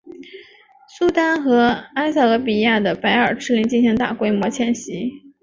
[0.89, 5.11] 苏丹和埃塞俄比亚的白耳赤羚进行大规模迁徙。